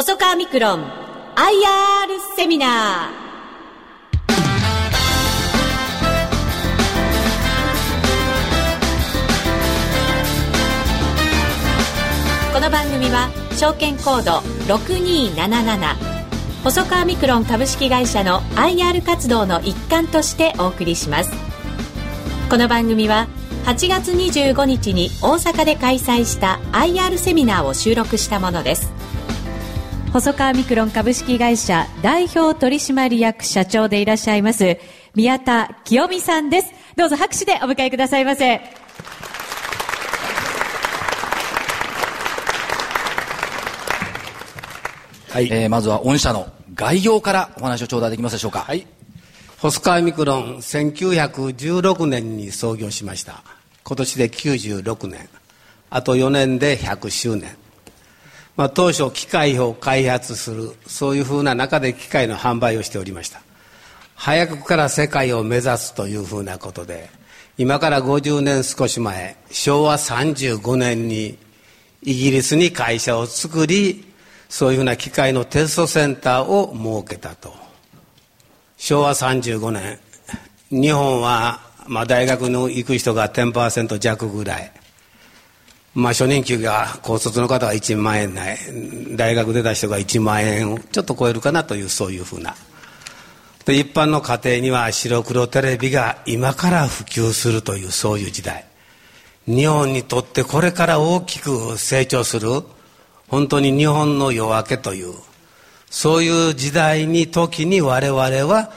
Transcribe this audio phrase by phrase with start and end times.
[0.00, 0.86] 細川ミクロン IR
[2.36, 3.32] セミナー。
[12.54, 14.38] この番組は証券コード
[14.72, 15.96] 6277
[16.62, 21.32] 細川ミクロン株式会社の IR 活動の一環としてお送りします。
[22.48, 23.26] この番組は
[23.64, 28.96] 8月25日に大阪で開催した IR セミナーを収録したものです。
[30.12, 34.78] 細川ミクロン株式会社代表取締役社長でいらっしゃいます
[35.14, 38.60] 宮田清美さんですどうぞ拍手でお迎えくださいませ
[45.30, 48.60] はい、えー、まずは御社の概要からお話を頂戴できますでしょうか。
[48.60, 48.86] はい。
[49.58, 53.42] 細川ミクロン、1916年に創業しました。
[53.84, 55.28] 今年で96年。
[55.90, 57.56] あと4年で100周年。
[58.58, 63.40] まあ、当初機械を開発する、そういうふうな中で機械の販売をしておりました。
[64.14, 67.08] 早くから世界を目指すというふうなことで、
[67.56, 71.38] 今から50年少し前、昭和35年に
[72.02, 74.04] イギリスに会社を作り、
[74.48, 77.54] そういうふうな機械のテストセンターを設けたと
[78.76, 79.98] 昭和35年
[80.70, 84.72] 日本は、まあ、大学の行く人が10%弱ぐらい
[85.94, 88.58] まあ初任給が高卒の方は1万円ない
[89.16, 92.54] 大学出た人が1万円をちょっと超えるかなというそういうふうな
[93.64, 98.64] で一般の家庭には白黒テレビが今から普及するというそういう時代
[99.46, 102.62] 日本にとってこれから大きく成長する
[103.28, 105.14] 本当に日本の夜明けという、
[105.90, 108.72] そういう時代に、時に我々は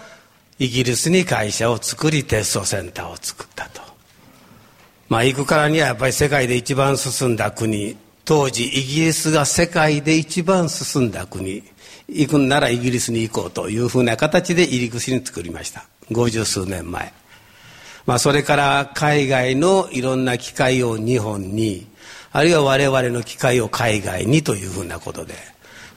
[0.60, 3.82] イギリスに会社を作りテストセンターを作ったと。
[5.12, 11.64] まあ行くからにはやっぱり世界で一番進んだ国、当時イギリスが世界で一番進んだ国、
[12.08, 15.84] 行くんならイギリスに行こうというふうな形で入り口に作りました。
[16.12, 17.12] 五十数年前。
[18.06, 21.88] まあそれから海外のいろんな機会を日本に、
[22.32, 25.34] あるいは我々の機会を海外にというふうなことで、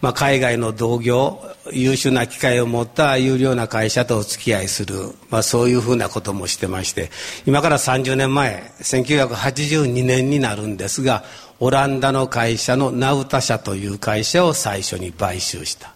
[0.01, 1.41] まあ、海外の同業
[1.73, 4.95] 優秀な機会を持った有料な会社とお付き合いする、
[5.31, 7.11] まあ、そういうふうなこともしてまして
[7.47, 11.25] 今から30年前1982年になるんですが
[11.61, 15.95] オランダの会社のナウタ社という会社を最初に買収した。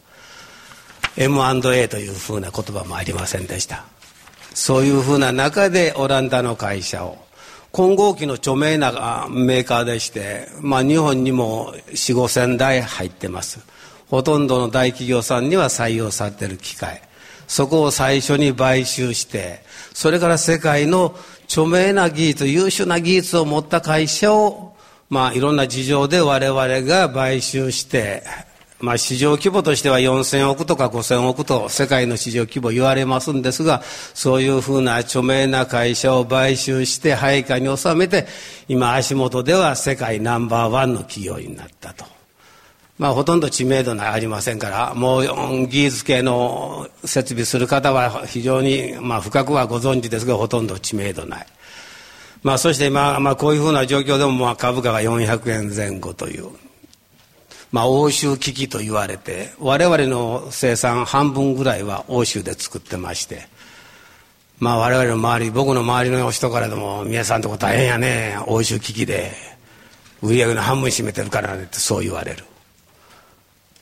[1.17, 3.85] M&A というふうな言葉もありませんでした。
[4.55, 7.19] そういうふうな中でオランダの会社を
[7.73, 13.61] 混合機の著名なメーカーでして、まあ、日本にも4 5千台入ってます。
[14.09, 17.03] ほとんどの大企業さんには採用されている機械。
[17.49, 19.63] そこを最初に買収して
[19.95, 24.77] それから世界の著名な技術優秀な技術を持った会社を
[25.09, 28.23] まあいろんな事情で我々が買収して
[28.81, 33.83] まあ、市場規模としては4000億とか5000億と世界の市場規模言われますんですが、
[34.15, 38.27] そういうふうな著名な会社を買収して配下に収めて、
[38.69, 42.05] 今足元では世界ナンバーワンの企業になったと。
[42.99, 51.47] まあ、ほとんど知名度がありませんから、もう技術系の設備する方は非常に、まあ、深くはご存知ですが、ほとんど知名度ない。
[52.43, 56.49] まあ、そして今、まあ、こういうふうな状況でも、まあ、株価が400円前後という。
[57.71, 63.47] まあ、欧州危機と言われて我々の生産半分ぐらいは欧州で作ってまして
[64.59, 69.33] まあ我々の周り僕の周りの人からでも皆さんとこ大変やね欧州危機で
[70.23, 72.45] 売り上げの半分占めてるからねってそう言われる。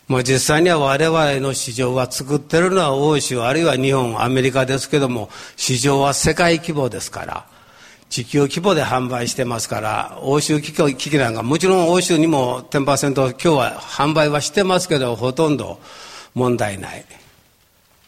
[0.08, 7.46] もう実際には我々の市場は作ってるのは欧州あるいは日本アメリカですけども市場は世界規模ですから
[8.08, 15.80] 地球規模で販売してますから欧州機器なんかもちろん欧州にも10%今日は販売はしてますけどほとんど
[16.34, 17.04] 問題ない。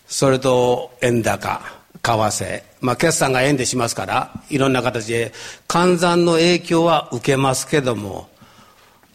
[0.06, 1.60] それと円高
[2.02, 2.62] 為替。
[2.80, 5.32] まあ決算が円でしますからいろんな形で
[5.66, 8.28] 換算の影響は受けますけども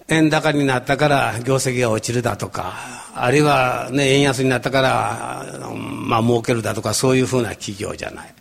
[0.09, 2.73] 円高になったから業績が落ちるだとか
[3.15, 8.33] あるいは、ね、円安になったからまあ儲けるだとかそういうふうな企業じゃない。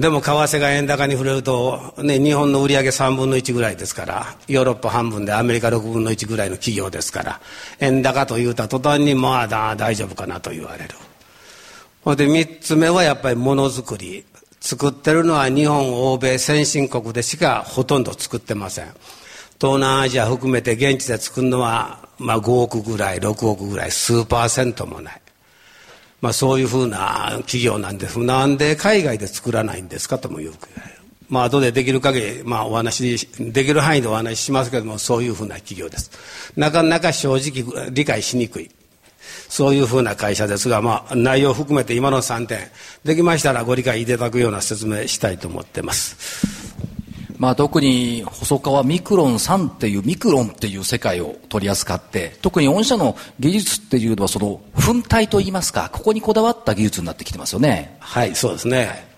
[0.00, 7.40] でも為替が円高に触れると、ね、日本の売り上げ3分の1ぐらいですからヨーロッパ半分でアメリカ6分の1ぐらいの企業ですから
[7.80, 10.94] 円高と言うた途端にまあ大丈夫かなと言われる。
[12.02, 14.24] ほんで3つ目はやっぱりものづくり
[14.60, 18.86] 作ってるのは日本欧米先進国でしかほとんど作ってません。
[19.60, 25.20] 東南アジア含めて現地で作るのは、まあ、5億ぐらい6億ぐらい数パーセントもない。
[26.20, 31.00] まあ、そういうふうな企業なんですなんで海外で作らないんですかともよく言われる。
[31.28, 36.10] まあ、後でできる限り、まあ、お話しできる範囲でお話ししますけども、そういうふうな企業です。
[36.56, 38.70] なかなか正直理解しにくい。
[39.48, 42.58] そういうふうな会社ですが、まあ、内容を含めて今の3点、
[43.04, 46.69] できましたらご理解いただくような説明したいと思っています。
[47.40, 57.96] まあ、特に細川ミクロン3っていうミクロンっていう世界を取り扱って特に御社の技術っていうのはその粉体といいますかここにこだわった技術になってきてますよね。
[57.98, 59.08] はいそうですね。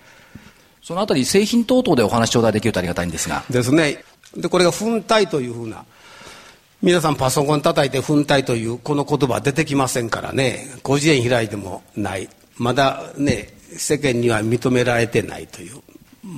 [0.81, 3.43] そのあたり製品等々でお話頂戴できるとありがたいんですが。
[3.49, 4.01] ですね。
[4.37, 5.83] でこれが粉体というふうな
[6.81, 10.69] 皆さんパソコン叩いて粉体というこの言葉出てきませんからね。
[10.83, 12.29] 5次元開いてもない。
[12.55, 15.81] まだね世間には認められてないという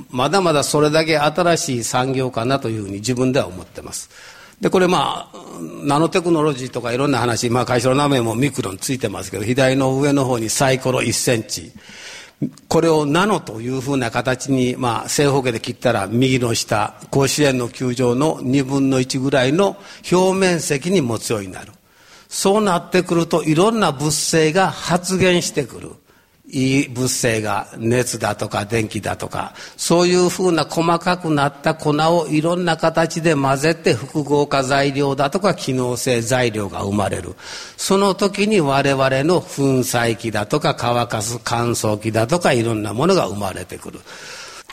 [0.09, 4.09] まだまだそれだけ新しい産業かなというふうに自分では思ってます。
[4.59, 5.37] で、これまあ、
[5.83, 11.71] ナノテクノロジーとかいろんな話、まあ会社の名前もミクロンついてますけど、左の上の方にサイコロ1センチ。
[12.67, 19.77] これをナノというふうな形に、まあ、正方形で切ったら右の下、甲子園の球場の2分の1ぐらいの
[20.11, 21.71] 表面積に持つようになる。
[22.27, 25.91] そうなってくるといろんな物性が発現してくる。
[26.47, 37.35] いい物性が熱だとか電気だとかそういうふうな細かくなった粉をいろんな形で混ぜて複合化材料だとか機能性材料が生まれる。
[37.77, 43.99] その時に我々の粉砕機だとか乾かす乾燥機だとかいろんなものが生まれてくる。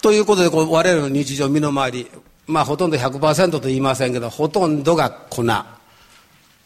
[0.02, 2.10] ということでこう我々の日常身の回り
[2.46, 5.44] まあほとんど100%と言いませんけどほとんどが粉。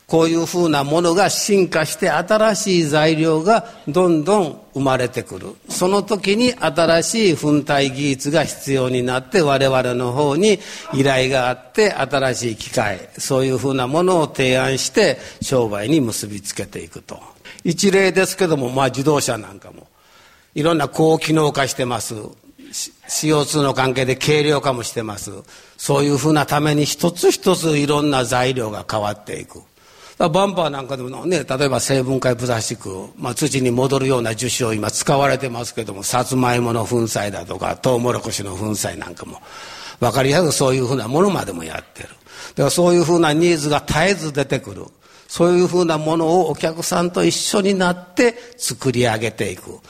[0.06, 5.48] こういうふうなものが進化して新しい材料がどんどん生まれてくる。
[5.68, 10.60] その時に新しい粉体技術が必要になって我々の方に
[10.94, 17.18] 依頼があって新しい機械、そういうふうなものを提案して商売に結びつけていくと。
[17.64, 19.88] 一例ですけども、まあ自動車なんかも
[20.54, 22.14] いろんな高機能化してます。
[23.08, 25.32] CO2 の関係で軽量化もしてます。
[25.76, 29.62] そういうふうなために一つ一ついろんな材料が変わっていく。
[30.18, 39.42] バンパーなんかでもね、例えば成分解プラスチック、まあ、土に戻るような樹脂を今使われてますけども、さつまいもの粉砕だとか、トウモロコシの粉砕なんかも、
[40.00, 42.08] わかりやすくそういうふうなものまでもやってる。
[42.08, 44.86] だからそういうふうなニーズが絶えず出てくる。
[45.28, 49.80] そういうふうなものをお客さんと一緒になって作り上げていく。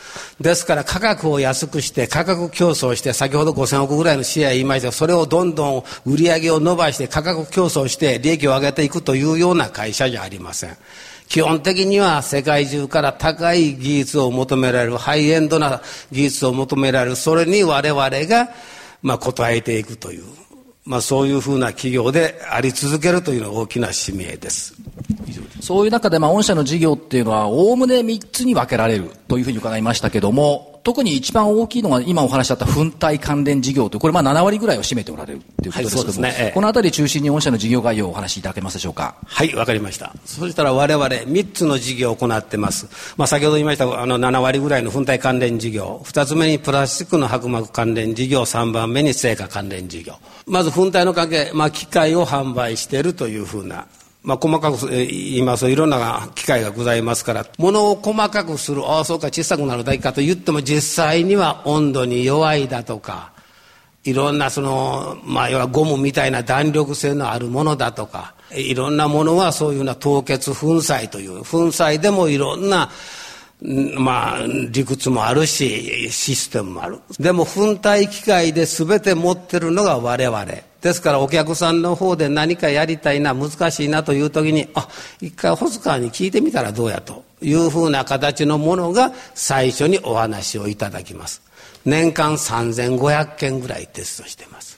[0.41, 10.77] ですから価格を安くして価格競争して先ほど5000億ぐらいのシェア言いましたがそれをどんどん売り上げを伸ばして価格競争して利益を上げていくというような会社じゃありません。
[11.29, 15.83] 基本的には世界中から高い技術を求められる、ハイエンドな
[16.13, 18.51] 技術を求められる、それに我々が、
[19.03, 20.46] まあ、応えていくという。
[20.87, 24.75] まあ、そういうふうな企業であり続けるというのが大きな使命です。
[25.61, 39.17] そういう中で、まあ、御社の事業っていうのは、おおむね3つに分けられるというふうに伺いましたけども、特に一番大きいのが、今お話しあった粉体関連事業という、これまあ7割ぐらいを占めておられるということですけども、はいね、このあたり中心に御社の事業概要をお話しいただけますでしょうか？
[39.27, 40.15] はい、わかりました。
[40.25, 42.87] そしたら我々3つの事業を行ってます。
[43.17, 50.15] まあ、先ほど言いました、あの7割ぐらいの粉体関連事業、2つ目にプラスチックの薄膜関連事業、3番目に成果関連事業。
[50.47, 53.89] まず粉体の関係、まあ、機械を販売しているというふうな
[54.27, 63.31] まあ、細かく言いますといろんな機会がございますから物を細かくするああそうか小さくなるだけかと言っても実際には温度に弱いだとか
[64.03, 72.91] いろんなその、まあ、要はゴムみたいな弾力性のあるものだとかいろんなものはそういうような凍結粉砕という粉砕でもいろんな
[73.63, 74.39] まあ、
[74.71, 76.99] 理屈もあるし、システムもある。
[77.19, 80.45] でも、粉体機械で全て持ってるのが我々。
[80.87, 84.89] ですから、お客さんの方で何かやりたいな、難しいなという時に、あ、
[85.21, 91.43] 一回細川に聞いてみたらどうやというふうな形のものが最初にお話をいただきます。
[91.85, 94.76] 年間3500件ぐらいテストしてます。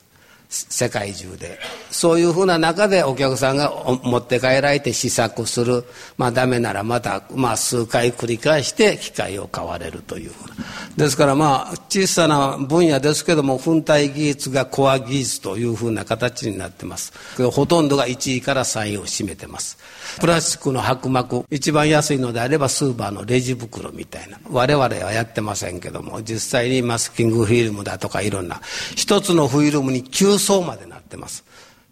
[0.49, 1.59] 世界中で。
[1.91, 3.71] そういうふうな中でお客さんが
[4.03, 5.85] 持って帰られて試作する。
[6.17, 10.55] まあダメならまた、まあ、数回繰り返して機械を買われるというふうな。
[10.97, 17.13] ですからまあ小さな分野ですけども粉体技術がコア技術というふうな形になってます。
[17.51, 19.77] ほとんどが1位から3位を占めてます。
[20.19, 21.45] プラスチックの薄膜。
[21.51, 24.39] 一番安いのであればスーパーのレジ袋みたいな。
[24.49, 28.61] 我々はやってませんけども実際にマスキングフィルムだとかいろんな。
[28.95, 31.43] 一つのフィルムに9層までなってます。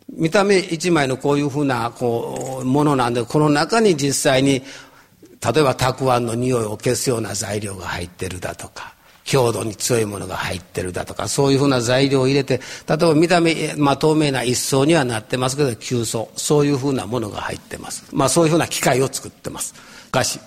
[0.10, 4.62] 見た目一枚のこういうふうなこうものなんでこの中に実際に
[5.54, 8.94] 例えばたくあんの匂いを消すような材料が入ってるだとか
[9.25, 19.75] 強度に強いものが入ってるだとかそういうふうな材料を入れて例えば見た目、まあ、透明な一層にはなってますけど急層そういうふうなものが入ってます、まあ、そういうふうな機械を作ってます。
[20.10, 20.39] 菓子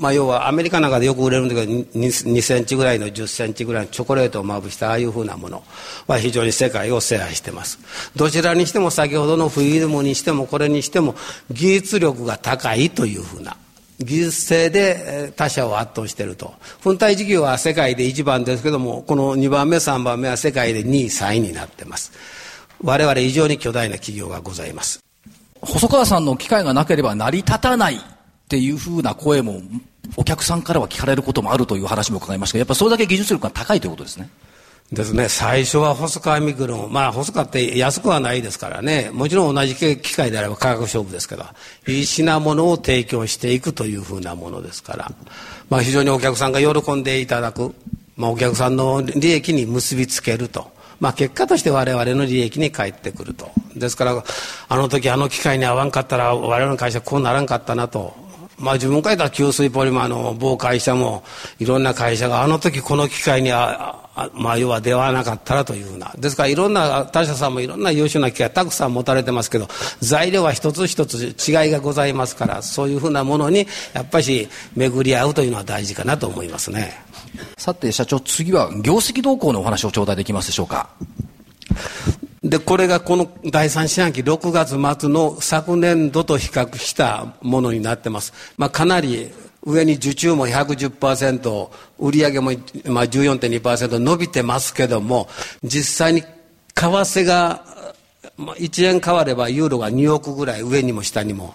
[0.00, 5.62] まあ、要はアメリカなんかでよく売れるんだけど 2, 2センチぐらいの10センチぐらいのチョコレートをまぶしたああいうふうなもの
[6.06, 7.78] は非常に世界を制覇してます
[8.16, 11.14] どちらにしても先ほどのフィルムにしてもこれにしても
[11.50, 13.58] 技術力が高いというふうな
[14.00, 16.54] 技術性で他社を圧倒していると。
[16.82, 22.12] 粉体事業は世界で1番ですけども、この2番目、3番目は世界で2位、3位になってます。
[22.82, 25.00] 我々以上に巨大な企業がございます。
[25.60, 28.00] 細川さんの機会がなければ成り立たないっ
[28.48, 29.60] ていうふうな声も、
[30.16, 34.30] お客さんからは聞かれることもあるという話も伺いましたが、やっぱりそれだけ技術力が高いということですね。
[34.92, 41.44] ですね、最初は細川ミクロン、まあ細川って安くはないですからね、もちろん同じ機械であれば価格勝負ですけど、
[41.86, 45.12] いい品物を提供していくというふうなものですから、
[45.68, 47.72] まあ非常にお客さんが喜んでいただく、
[48.16, 50.72] まあお客さんの利益に結びつけると。
[50.98, 53.52] まあ結果として我々の利益に返ってくると。
[53.76, 54.24] ですから、
[54.68, 58.12] あの時あの機械に合わんかったら我々の会社こうならんかったなと。
[58.60, 61.24] まあ自分書いた吸水ポリマーの某会社も
[61.58, 63.96] いろんな会社があの時この機械にあ
[64.34, 66.12] まあ、要は出会わなかったらというふうな。
[66.18, 69.68] ですからいろんな他社さんもいろんな優秀な機械たくさん持たれてますけど、
[70.00, 76.92] 材料は一つ一つ違いがございますから、そういうふうなものにやっぱり巡り合うというのは大事かなと思いますね。
[77.56, 80.90] さて社長、次は業績動向のお話を頂戴できますでしょうか。
[82.42, 88.32] で、これがこの第三四半期6月末の昨年度と比較したものになってます。
[88.56, 89.30] まあ、かなり
[89.62, 91.68] 上に受注も110%、
[91.98, 92.52] 売上も
[92.86, 95.28] まあ14.2%伸びてますけども、
[95.62, 96.28] 実際に為
[96.74, 97.62] 替が
[98.38, 101.54] 1円変わればユーロが2億ぐらい上にも下にも、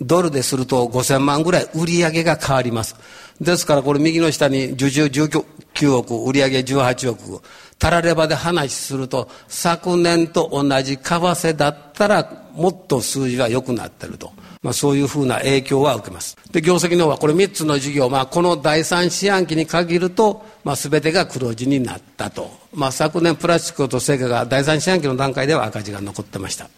[0.00, 2.94] ドルですると5000万ぐらい売り上げが変わります。
[3.40, 7.42] ですからこれ右の下に受注19億、売り上げ18億、
[7.78, 14.32] たらればで話すると、昨年と同じ為替だったらもっと数字は良くなってると。
[14.62, 16.38] まあ、そういうふうな影響は受けます。
[16.50, 22.50] で、業績の方はこれ3つの事業、まあ、この第3四半期に限ると、まあ、全てが黒字になったと。
[22.72, 26.70] まあ、昨年プラスチックと成果が第3四半期の段階では赤字が残ってました。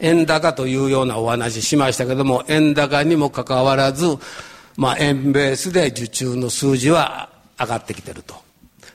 [0.00, 4.06] 円高というようなお話しましたけども、円高にもかかわらず、
[4.76, 8.49] まあ、円ベースで受注の数字は上がってきてると。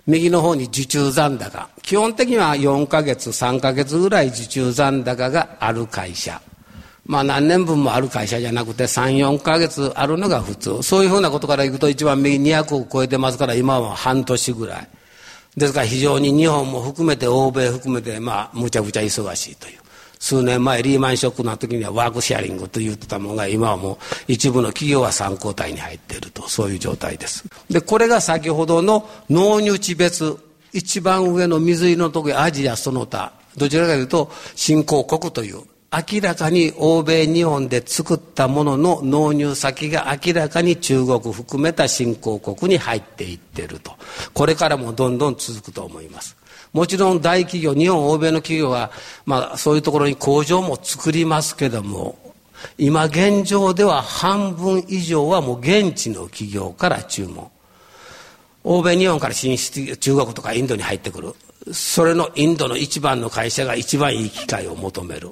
[0.07, 1.67] 右の方に受注残高。
[1.81, 6.39] 基本的には4ヶ月、3ヶ月ぐらい受注残高がある会社。
[7.05, 10.81] まあ何年分もある会社じゃなくて3、4ヶ月あるのが普通。
[10.83, 14.87] そういうふうなことからいくと一番右200を超えてますから今は半年ぐらい。
[15.57, 19.84] ですから非常に日本も含めて欧米含めてまあむちゃくちゃ忙しいという。
[20.19, 27.45] 数年前リーマンショックの時にはワークシェアリングと言ってたものが今はもう一部の企業は参考体に入っているとそういう状態です。
[27.69, 30.37] で、これが先ほどの納入地別
[30.73, 43.93] 一番上の水色のとこアジアその他どちらかというと新興国という明らかに欧米日本で作ったものの納入先が明らかに中国含めた新興国に入っていってると。
[44.33, 46.35] これからもどんどん続くと思います。
[46.75, 48.91] もちろん大企業、日本、欧米の企業は、
[49.25, 52.17] まあそういうところに工場も作りますけども、
[52.77, 57.49] 今現状では半分以上はもう現地の企業から注文。
[58.65, 61.33] 欧米、日本から進出、中国とかインドに入ってくる。
[61.71, 65.31] それのインドの一番の会社が一番いい機会を求める。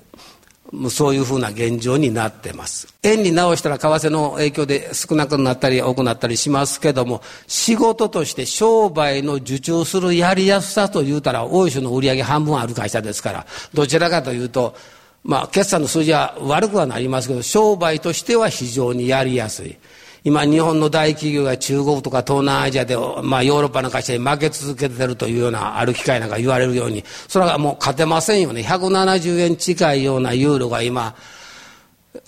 [0.89, 2.87] そういうふうな現状になってます。
[3.03, 14.75] 円に直したら為替の影響で少なくなったり多くなったりしますけども、仕事として商売の受注するやりやすさと言うたら、大石の売り上げ半分ある会社ですから、どちらかというと、
[15.23, 19.77] まあ、決算の数字は悪くはなりますけど、商売としては非常にやりやすい。
[20.25, 28.61] 今日本の大企業が中国とか東南アジアで、まあヨーロッパの会社に負け続けてるというようなある機会なんか言われるように、それはもう勝てませんよね。
[28.61, 31.13] 170円近いようなユーロが今、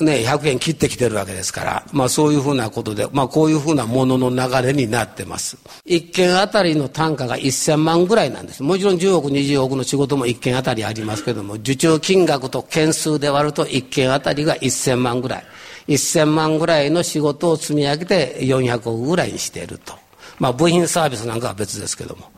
[0.01, 5.57] ね、100円切ってきてるわけですから、まあそういうふうなことで、まあこういうふうなものの流れになってます。
[5.85, 8.61] 1件あたりの単価が1000万ぐらいなんです。
[8.61, 15.45] もちろん10億、20億の仕事も1件あたりありますけども、受注金額と件数で割ると1件あたりが1000万ぐらい。
[15.87, 19.93] 1000万ぐらいの仕事を積み上げて400億ぐらいにしていると。
[20.39, 22.29] まあ部品サービスなんかは別ですけども。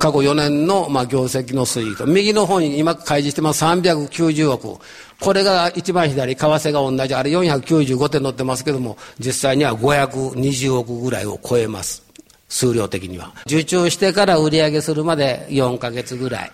[0.00, 4.80] 過去4年の、まあ、業績の推移と、右の方に今開示してます390億。
[5.18, 12.04] これが一番左、為替が同じ、あれ495点載ってますけども、実際には520億ぐらいを超えます。
[12.48, 13.32] 数量的には。
[13.46, 16.52] 受注してから売り上げするまで4ヶ月ぐらい。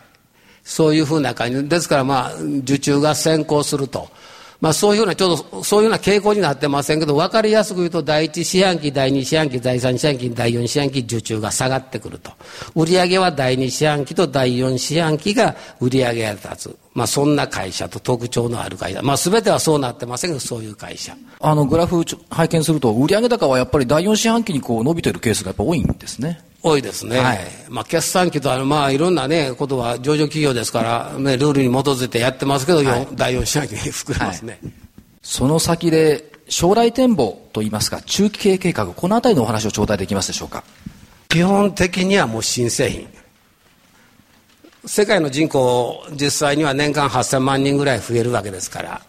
[0.62, 1.68] そういうふうな感じ。
[1.68, 4.08] ですからまあ、受注が先行すると。
[4.64, 12.30] まあそういうような、ちょうどそういうような傾向になってませんけど、分かりやすく言うと、第一四半期、第二四半期、第三四半期、第四四半期、受注が下がってくると。
[12.74, 16.76] 売上は第二四半期と第四四半期が売上が立つ。
[16.94, 19.02] まあそんな会社と特徴のある会社。
[19.02, 21.14] まあ全てはそうなってませんけど、そういう会社。
[21.40, 26.40] あの、グラフ拝見すると、売上高はやっぱり第四四半期にこう伸びてるケースがやっぱ多いんですね。
[26.66, 27.18] 多いですね。
[27.18, 34.72] はい、まあ、決算期とまあ、いろんなね、ことは上場企業ですから、ね、ルールに基づいてやってますけど、はい、第4四半期に膨らますね、はい、
[35.22, 40.64] その先で、将来展望といいますか、中期経営計画、このあたりのお話を頂戴できますでしょうか？
[41.28, 43.08] 基本的にはもう新製品。
[44.86, 49.00] 世界の人口、実際には年間8000万人ぐらい増えるわけですから、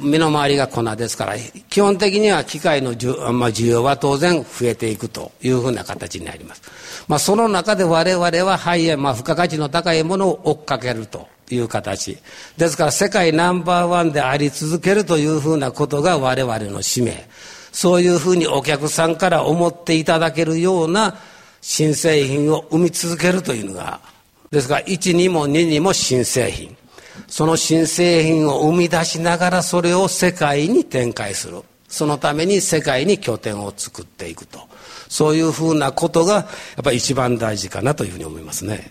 [0.00, 1.34] 身の回りが粉ですから、
[1.68, 2.90] 基本的には機械の
[3.32, 6.62] まあ、需要は当然増えていくというふうな形になります。
[7.08, 12.18] まあ、その中で我々はハイエン、まあ、付加価値の高いものを追っかけるという形。
[12.56, 17.26] ですから世界ナンバーワンであり続けるというふうなことが我々の使命。
[17.72, 21.16] そういうふうにお客さんから思っていただけるような
[21.60, 24.00] 新製品を生み続けるというのが、
[24.50, 26.76] ですから1にも2にも新製品。
[27.26, 31.62] その新製品を生み出しながらそれを世界に展開する。
[31.88, 34.60] そのために世界に拠点を作っていくと。
[35.08, 36.40] そういうふうなことが、や
[36.80, 38.90] っぱり一番大事かなというふうに思いますね。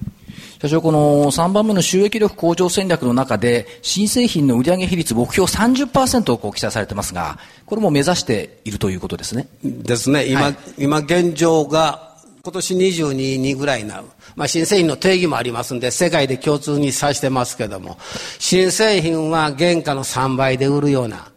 [0.61, 9.49] 社長、この3番目の収益力向上戦略の中で、新製品の売上比率目標30%をこう記載されてますが、これも目指しているということですね。
[9.61, 10.25] ですね。
[10.25, 14.05] 今、はい、今現状が、今年22にぐらいになる。
[14.35, 17.97] まあ、新製品の定義もありますんで、世界で共通に指してますけども、
[18.39, 21.27] 新製品は原価の3倍で売るような、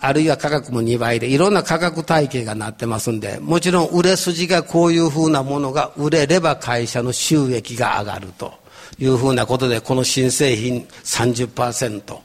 [0.00, 8.54] あるいは価格も2倍で、いろんな価格体系がなってますんで、もちろん売れ筋がこういうふうなものが売れれば会社の収益が上がると
[8.98, 12.18] いうふうなことで、この新製品30%。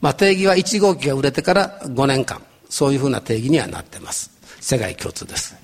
[0.00, 2.42] まあ定義は1号機が売れてから5年間。
[2.72, 4.30] そういうふうな定義にはなってます。
[4.58, 5.54] 世界共通です。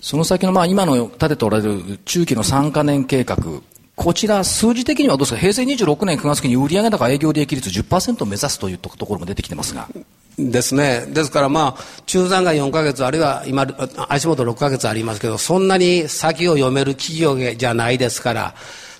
[0.00, 3.36] その先のまあ今の立てておられる中期の3カ年計画、
[3.96, 9.88] こちら、数字的にはどうですか、平成26年9月期に売上高営業利益率10%を目指すというところも出てきてますが。
[10.38, 11.04] ですね。
[11.10, 13.66] ですからまあ、中残が4ヶ月、あるいは今、
[14.08, 18.54] 足元6ヶ月ありますけど、そんなに先を読める企業じゃないですから、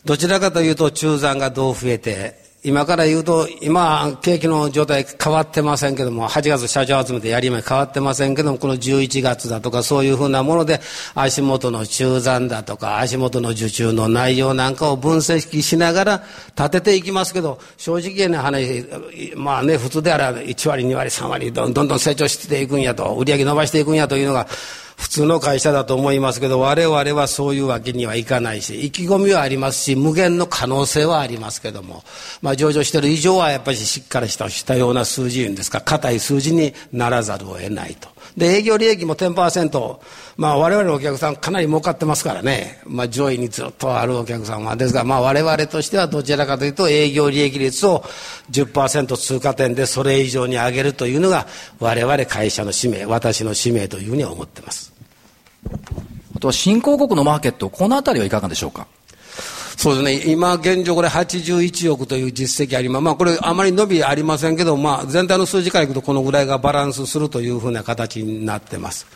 [0.04, 10.82] どちらかというと中残がどう増えて、今から言うと、今、景気の状態変わってませんけども、8月社長集めてやりま変わってませんけども、この11月だとかそういうふうなもので、
[11.14, 18.86] 足元の中残だとか、足元の受注の内容なんかを分析しながら立てていきますけど、正直な話、
[19.36, 24.46] まあね、普通であれば1割、2割、3割どどんどん成長していくんやと、売り上げ伸ばしていくんやというのが、
[25.00, 32.04] 普通の会社だと思いますけど、我々はそういうわけにはいかないし、意気込みはありますし、無限の可能性はありますけども、
[32.42, 38.08] まあ上場している以上はやっぱりしっかりしたしたような数字いうんですか、硬い数字にならざるを得ないと。
[38.36, 39.98] で、営業利益も10%、
[40.36, 44.76] まあ我々のお客さんかなり儲かってますからね、まあ上位にずっとあるお客さんは。
[44.76, 48.04] ですが、まあ我々としてはどちらかというと営業利益率を
[48.50, 51.46] 10%通過点でそれ以上に上げるというのが
[51.78, 54.89] 我々会社の使命、私の使命というふうに思ってます。
[56.34, 58.86] あとは新興国のマーケット、このあたりはいかがでしょうか？
[59.76, 60.32] そうですね。
[60.32, 63.02] 今現状これ81億という実績あります。
[63.02, 69.06] まあこれあまり伸びありませんけど、まあ全体の数字からいくとこのぐらいがバランスするというふうな形になってます。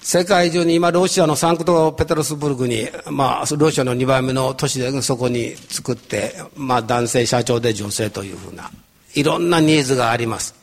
[0.00, 8.70] 世界中に今ロシアのサンクトペテロスブルクに、まあロシアの2番目の都市でそこに作って、まあ男性社長で女性というふうな、
[9.14, 10.54] いろんなニーズがあります。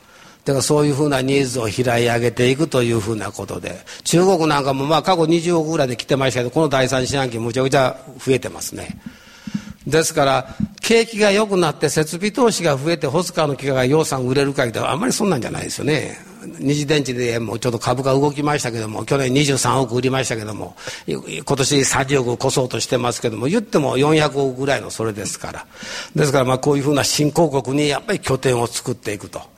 [0.48, 8.98] だからそういうふうなニーズを拾い上げていくというふうなことで、中国なんかもまあ過去20億ぐらいで来てましたけど、この第三四半期むちゃくちゃ増えてますね。
[9.86, 16.18] ですから、景気が良くなって設備投資が増えて、ホスカーの機械が予算売れるかいとあんまりそんなんじゃないですよね。
[16.60, 25.66] 二次電池でもうちょっと株価動きましたけども、去年23億売りましたけども、今年30億越そうとしてますけども、言っても400億ぐらいのそれですから。
[26.16, 29.57] ですからまあこういうふうな新興国にやっぱり拠点を作っていくと。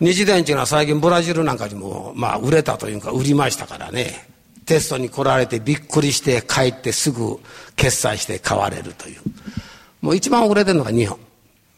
[0.00, 4.28] 二次電池が最近ブラジルなんかにも、まあ、売れたというか売りましたからね。
[4.64, 7.38] テストに来られてびっくりして帰ってすぐ
[7.76, 9.20] 決済して買われるという。
[10.00, 11.18] もう一番売れてるのが日本。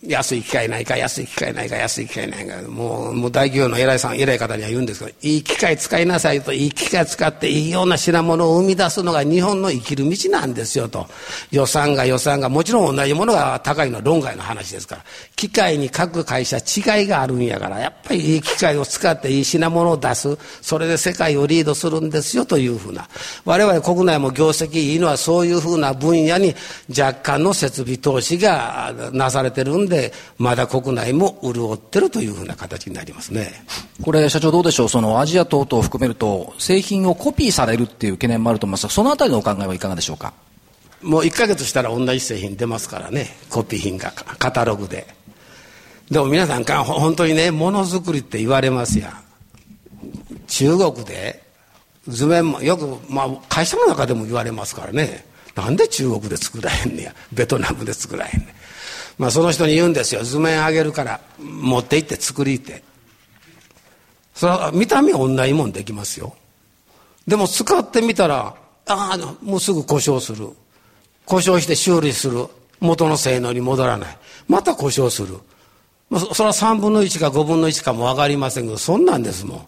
[0.05, 2.61] 安い機械ないか、安い機械ないか、安い機械ないか。
[2.69, 11.07] もう、もう大企業の偉いさん、偉い方には言うんですけど、いい機械使いなさいと、いい機械使っていいような品物を生み出すのが日本の生きる道なんですよと。
[11.53, 15.05] 予算が予算が、もちろん同じものが高いのは論外の話ですから。
[15.37, 20.37] 機械に各会社違いがあるんやから、やっぱりいい機械を使っていい品物を出す。
[20.63, 23.09] それで世界をリードするんですよというふうな。
[23.45, 26.57] 我々国内も業績いいのはそういうふうな分野に
[26.91, 33.53] 若干の設備投資がなされてるんで、で、まだ国内も潤ってるというふうな形になりますね。
[34.03, 40.33] これ、社長どうでしょう、そのアジア等々を含めると、製品をコピーされるっていう懸念もあると思いますが、そのあたりのお考えはいかがでしょうか？
[41.03, 45.07] もう1か月したら同じ製品出ますからね、コピー品が、カタログで。
[46.11, 49.23] でも皆さんか、本当にね、ものづくりって言われますや
[50.47, 51.43] 中国で
[52.09, 55.25] 図面もよく、まあ、会社の中でも言われますからね
[55.55, 58.49] なんで中国で作らへんねやベトナムで作らへんねん
[59.19, 62.83] まあ、その人に言うんですよ図面あげるから持って行って作りって
[64.35, 66.35] それは見た目同じもんできますよ。
[67.27, 70.49] でも使ってみたら、ああ、もうすぐ故障する。
[71.25, 72.47] 故障して修理する。
[72.81, 74.19] 元の性能に戻らない。
[74.49, 75.39] また故障する。
[76.11, 79.67] まあ、それは3分の1か5分の1かも分かりませんけど、そんなんですもん。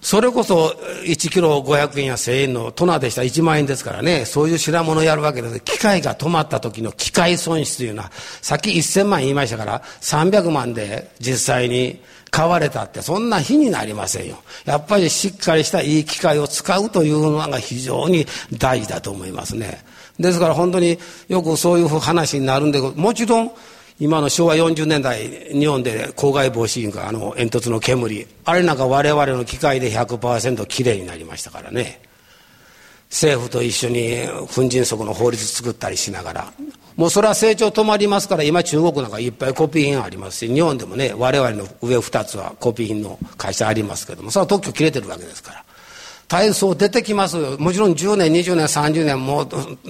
[0.00, 5.60] それこそ1キロ500円や1000円のトナでしたら1万円ですからね、そういう品物をやるわけです。
[5.60, 8.10] 機械が止まった時の機械損失というのは、
[8.40, 14.38] さっき1000万言いましたから、300万で実際に買われたって、そんな日になりませんよ。
[14.64, 19.84] やっぱりしっかりしたいい機械を使うというのが非常に大事だと思いますね。
[20.18, 23.52] ですから本当によくそういう話になるんで、もちろん、
[24.00, 28.26] 今の昭和40年代日本で公害防止員があの煙突の煙。
[28.46, 32.00] あれなんか我々の機械で100%きれいになりましたからね。
[33.10, 36.52] 政府と一緒に粉塵則の法律作ったりしながら。
[36.96, 45.64] もうそれは成長止まりますから今中国なんかいっぱいコピー品ありますし日本でもね我々の上2つはコピー品の会社ありますけどもそれは特許切れてるわけですから。
[46.30, 47.58] 体操出てきますよ。
[47.58, 49.48] もちろん10年、20年、30年も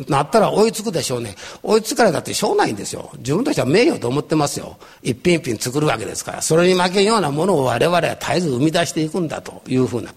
[0.09, 1.37] なったら追いつくでしょうね。
[1.63, 3.11] 追いつかれたってしょうないんですよ。
[3.19, 4.79] 自分としては名誉と思ってますよ。
[5.03, 6.41] 一品一品作るわけですから。
[6.41, 10.15] それに負けんようなものを我々は絶えず生み出していくんだというふうな。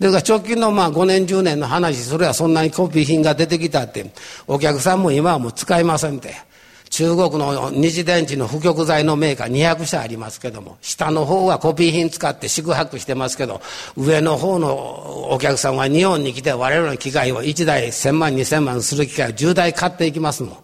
[0.00, 4.04] ですから直近のまあ5年、10年の話、それはそんなにコピー品が出てきたって、
[4.48, 6.34] お客さんも今はもう使いませんって。
[6.92, 13.62] 中国の二次電池の不極材のメーカー200社ありますけども、下の方はコピー品使って宿泊してますけど、
[13.96, 20.56] 上の方のお客さんは日本に来て我々の機械を1台1000万、2000万する機械を10台買っていきますもん。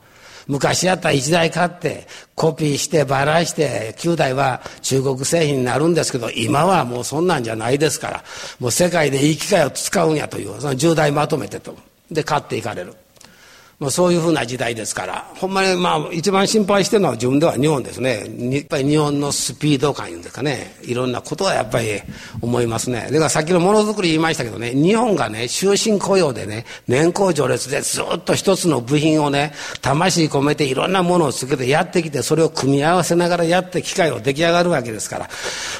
[0.49, 8.25] 昔やったら1台買ってコピーしてばらして9台は中国製品になるんですけど今はもうそんなんじゃないですから
[8.59, 11.77] もう世界でいい機械を使うんやというその10台まとめてと
[12.11, 12.95] で買っていかれる。
[13.79, 18.27] もうそういうふうな時代ですから、ほんまにまあ一番心配してるのは自分では日本ですね。
[18.51, 20.75] やっぱり日本のスピード感いうんですかね。
[20.83, 22.03] いろんなことはやっぱり
[22.41, 23.03] 思いますね。
[23.03, 35.31] だからさっきのものづくり言いましたけどね、日本がね、終身雇用でね、年功序列でずっと一つの部品をね、魂込めていろんなものをつけてやってきて、それを組み合わせながらやって機械を出来上がるわけですから、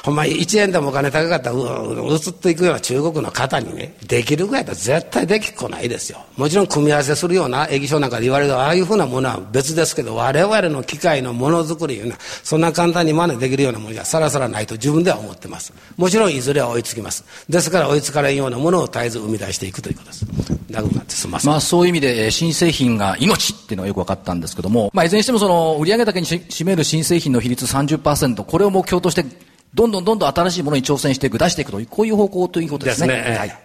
[0.05, 6.19] ほんま1円でもお金高かったらう移っていくような中国の方にね、できるぐらいだと絶対できっこないですよ。
[6.37, 15.73] もちろん組み合わせするような液書なんかで言われるああいうふうなものは別ですけど、我々の機械のものづくりいうのは、そんな簡単に真似できるようなものじゃさらさらないと自分では思ってます。
[15.97, 17.25] もちろんいずれは追いつきます。
[17.49, 20.25] ですから追いつかれんようなものを絶えず生み出していくということです。
[20.69, 21.51] 長くなってすみません。
[21.51, 29.25] まあそういう意味で、新製品が命っていうのがよく分かったんですけども、まあいずれにしてもその売上高に占める新製品の比率30%、これを目標として、
[29.73, 33.07] どんどんどんどん新しいものに挑戦していく、出していくという、こういう方向ということですね。
[33.07, 33.37] ですね。
[33.37, 33.59] はい。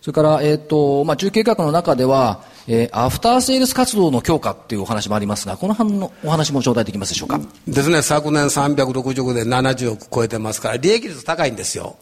[0.00, 7.40] それから、えっ、ー、と、まあ中継計画の中では、えー、アフターセールス活動の強化っていうお話もありますが、この辺のお話も頂戴できますでしょうか？
[7.66, 11.96] ですね、昨年360億で70億超えてますから、利益率高いんですよ。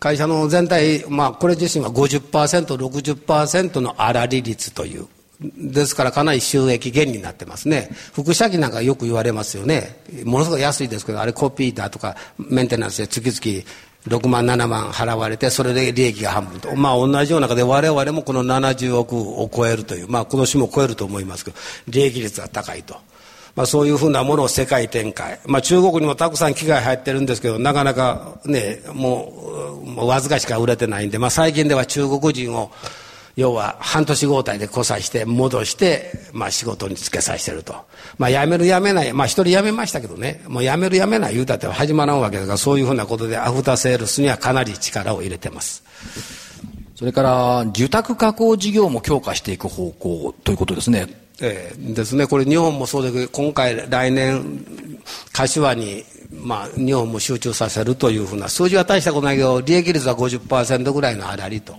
[0.00, 5.06] 会社の全体、まあ、これ自身は50%、60%の粗利率という。
[5.40, 7.90] ですからかなり収益減になってますね。
[8.12, 10.02] 副社費なんかよく言われますよね。
[10.24, 13.64] ものすごく安いですけど、あれコピーだとかメンテナンスで月々
[14.08, 16.74] 6万、7万払われて、それで利益が半分と。
[16.74, 21.56] まあ同じような中で我々もこの70億を超えるという、まあ今年も超えると思いますけど、
[21.88, 22.96] 利益率が高いと。
[23.54, 25.40] まあそういうふうなものを世界展開。
[25.46, 32.70] まあ中国にもたくさん機械入ってるんですけど、なかなかね、もう、もうわずかしか売れてないんで、まあ最近では中国人を、
[33.38, 37.72] 要は半年交代で交際して戻して、まあ仕事につけさせてると。
[38.18, 45.84] まあ辞める辞めない、まあ一人辞めましたけどね、もう辞める辞めない言うたって始まらんわけだから、そういうふうなことでアフターセールスにはかなり力を入れてます。
[46.96, 51.06] それから、受託加工事業も強化していく方向ということですね。
[51.40, 52.26] ええですね。
[52.26, 54.64] これ日本もそうですけど、今回来年、
[55.32, 61.74] 柏にまあ、日本も集中させるというふうな数字は大したことないけど利益率は50%ぐらいの粗利と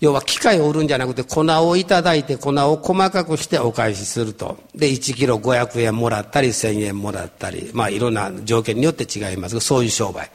[0.00, 4.58] 要は機械を売るんじゃなくて粉をいただいて粉を細かくしてお返しすると。
[4.74, 10.30] で、1キロ500円もらったり1000円もらったり、まあいろんな条件によって違いますが、そういう商売。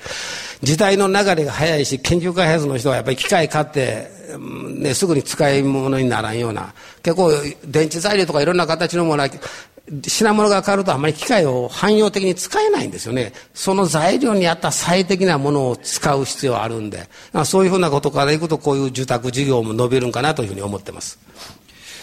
[0.63, 7.31] 時代の流れが早いし、研究開発の人はやっぱり機械買って、ね、すぐに使い物にならんような、結構
[7.65, 9.29] 電池材料とかいろんな形のものは
[10.07, 13.33] 品物が変わるとあまり機械を汎用的に使えないんですよね。
[13.53, 17.09] その材料に合った最適なものを使う必要あるんで、
[17.45, 21.19] そういうふうなことからいくとこういう住宅事業も伸びるんかなというふうに思ってます。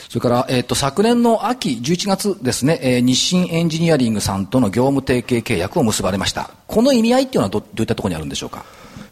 [0.09, 6.51] それから、えっ、ー、と、昨年の秋11月ですね、えー、日清エンジニアリングさんとの業務提携契約を結ばれました。
[6.67, 8.65] この意味合いっていうのはどどういったところにあるんでしょうか？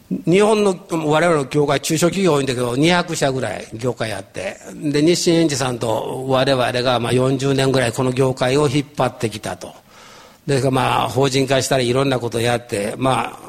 [0.09, 9.73] 日本の我々の業界、中小企業多いんだけど、200社ぐらい業界あって、で、日清エンジさんと我々がまあ40年ぐらいこの業界を引っ張ってきたと。
[10.47, 13.39] ですからまあ、法人化したりいろんなことやって、まあ、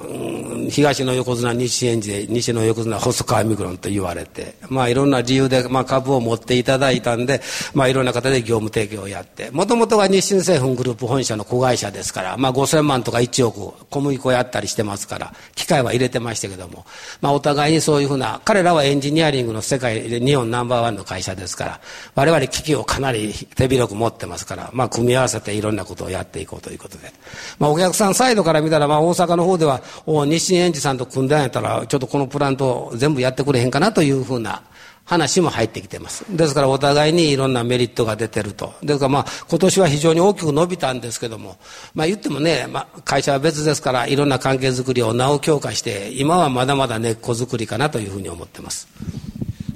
[0.69, 7.41] 東の横綱西エンジで西の横綱細川ミクロンと言われて、まあいろんな理由で、まあ株を持っていただいたんで、
[7.75, 16.85] まあいろんな方で業務提供をやって、もともとは日清製粉グループ本社の子会社ですから、まあ5000万とか1億小麦粉やったりしてますから、機械は入れてましたけども、
[17.21, 21.81] まあお互いにそういうふうな、彼らはエンジニアリングの世界で日本ナンバーワンの会社ですから、
[22.15, 27.13] 我々機器をかなり手広く持ってますから、まあ組み合わせていろんなことをやっていこうということで。
[27.59, 34.63] まあお客さんサイドから見たら、まあ大阪の方では、お日清エンジさんと組んでんやったら、ちょっとこのプラント全部やってくれへんかなというふうな
[35.09, 36.25] 話も入ってきてます。
[36.29, 38.75] ですからお互いにいろんなメリットが出てると。
[38.83, 41.57] ですからまあ今年は非常に大きく伸びたんですけども、
[41.95, 48.87] まあ言ってもね、まあ会社は別ですからいろんな関係づくりをなお強化して、今はまだまだ根っこづくりかなというふうに思ってます。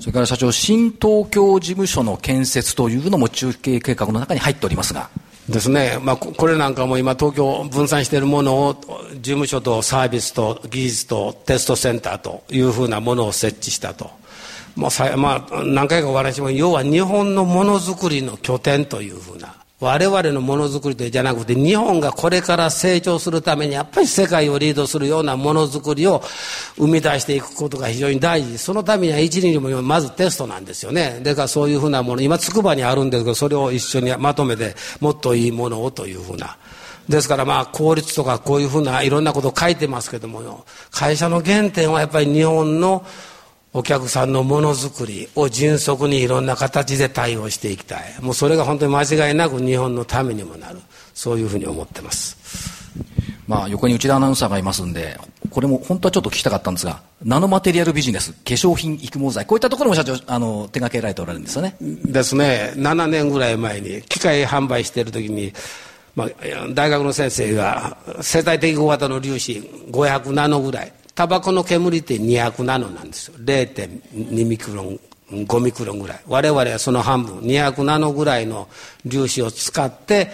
[0.01, 5.09] それから社長、新東京事務所の建設というのも中継計画の中に入っておりますが。
[5.49, 14.11] ですね、まあ、これなんかも今東京分散しているものを事務所とサービスと技術とテストセンターというふうなものを設置したと。
[14.77, 26.23] まあ、まあ、何回かお話しも要は日本のものづくりの拠点というふうな我々のものづくりじゃなくて日本がこれから成長するためにやっぱり世界をリードするようなものづくりを
[26.77, 28.59] 生み出していくことが非常に大事。
[28.59, 31.19] そのためには一日もまずテストなんですよね。
[31.25, 36.57] だからそういうふうなもの今筑波にあるんですけどそれを一緒にまとめてもっといいものをというふうな。
[37.09, 43.05] ですからまあ効率とかこういうふうないろんなことを書いてますけども会社の原点はやっぱり日本の
[43.75, 48.15] お客さんのものづくりを迅速にいろんな形で対応していきたい。
[48.21, 50.79] もうそれが本当に間違いなく日本のためにもなる。
[51.15, 52.37] そういうふうに思ってます。
[53.47, 55.19] まあ横に内田アナウンサーがいますんで
[55.51, 59.47] これも本当はちょっと聞きたかったんですがナノマテリアルビジネス化粧品育毛剤。
[59.47, 61.77] こういったところも社長あの手掛けられておられるんですよね。
[61.81, 62.73] ですね。
[62.77, 65.53] 7年ぐらい前に機械販売している時に
[66.15, 66.29] まあ、
[66.75, 69.53] 大学の先生が生態的小型の粒子
[69.91, 73.35] 500ナノぐらいタバコの煙って200ナノなんですよ。
[73.39, 76.21] 0.2ミクロン5ミクロンぐらい。
[76.27, 78.69] 我々はその半分200ナノぐらいの
[79.09, 80.31] 粒子を使って、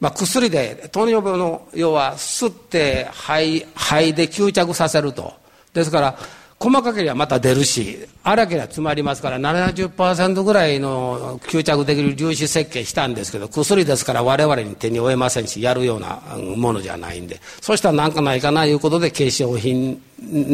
[0.00, 5.32] まあ、薬で糖尿病の要は吸って肺肺で吸着させると。
[5.72, 6.18] ですから
[6.62, 16.20] 細かければまた出るし荒ければ詰まりますから70%ぐらいの吸着できる粒子設計したんですけど薬ですから我々に手に負えませんしやるような
[16.56, 17.40] ものじゃないんで。
[17.62, 20.02] そしたらなんかないかないうことで化粧品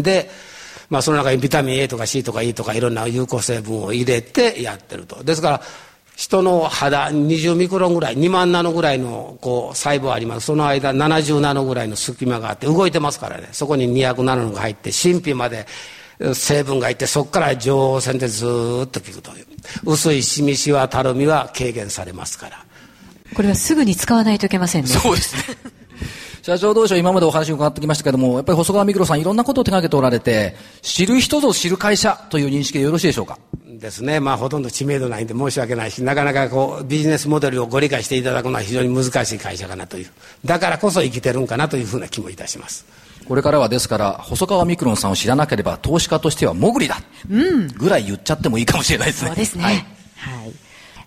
[0.01, 0.31] で、
[0.91, 5.25] まあ、その中にビタミン A とか C とか E とかいろんな有効成分を入れてやってると。
[5.25, 5.63] ですから
[6.17, 10.47] 人の肌20ミクロンぐらい2万ナノぐらいのこう細胞あります。
[10.47, 13.49] その間70ナノぐらいの隙間があって動いてますからね。
[13.53, 15.67] そこに200ナノが入って神秘まで
[16.33, 19.47] 成分がいてそこから情報線でずっと効くという。
[19.85, 22.65] 薄いしみしわたるみは軽減されますから。
[23.35, 24.89] これはすぐに使わないといけませんね。
[24.89, 25.43] そうですね。
[26.41, 33.39] 社長同士は今までお話を伺ってきましたけども、やっぱり細川ミクロさんいろんなことを手掛けておられて、知る人ぞ知る会社という認識でよろしいでしょうか？
[33.79, 34.21] ですね。
[34.21, 40.07] まあほとんど知名度ないんで申し訳ないし、なかなかこうビジネスモデルをご理解していただくのは非常に難しい会社かなという。
[40.45, 42.87] だからこそ生きてるんかなというふうな気もいたします。
[43.27, 46.99] これからはですから、細川ミクロンさんを知らなければ投資家としてはもぐりだ。
[47.29, 47.69] うん。
[47.69, 49.29] ぐらい言っちゃってもいいかもしれないですね。
[49.29, 49.65] そうですね。
[49.65, 49.75] はい。
[49.75, 49.85] はい。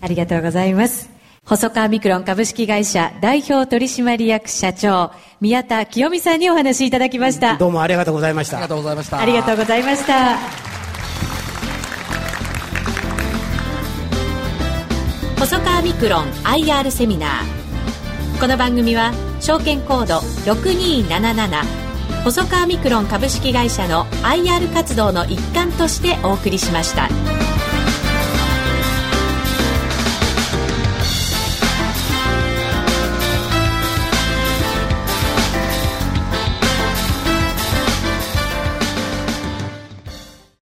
[0.02, 1.10] ありがとうございます。
[1.46, 7.58] 細川ミクロン株式会社代表取締役社長、宮田清美さんにお話しいただきました。
[7.58, 8.58] どうもありがとうございました。
[8.58, 9.20] ありがとうございました。
[9.20, 10.79] ありがとうございました。
[15.40, 18.40] 細川ミクロン IR セミナー。
[18.42, 20.18] この番組は証券コード
[20.52, 21.64] 6277
[22.26, 27.08] 細川ミクロン株式会社の IR 活動の一環としてお送りしました。